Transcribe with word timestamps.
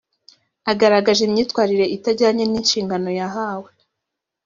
agaragaje 0.71 1.21
imyitwarire 1.27 1.85
itajyanye 1.95 2.43
n’ 2.47 2.53
inshingano 2.59 3.09
yahawe 3.19 3.69